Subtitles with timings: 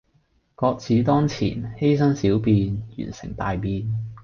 [0.55, 3.87] 國恥當前，犧牲小便，完成大便